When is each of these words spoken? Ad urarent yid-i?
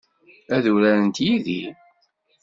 Ad 0.55 0.65
urarent 0.73 1.17
yid-i? 1.25 1.63